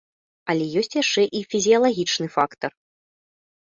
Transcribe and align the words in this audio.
Але 0.53 0.65
ёсць 0.81 0.95
яшчэ 1.01 1.21
і 1.39 1.43
фізіялагічны 1.53 2.27
фактар. 2.37 2.71